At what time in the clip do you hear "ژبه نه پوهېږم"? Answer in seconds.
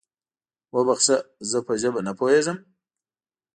1.81-2.57